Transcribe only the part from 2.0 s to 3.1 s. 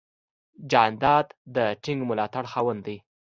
ملاتړ خاوند دی.